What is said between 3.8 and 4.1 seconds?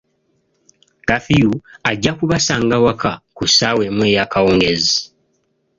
emu